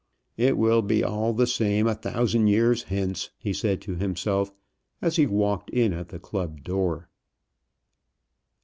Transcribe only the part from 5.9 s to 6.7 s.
at the club